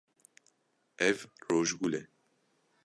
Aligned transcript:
Ev 1.07 1.17
rojgul 1.47 1.93
e. 2.01 2.01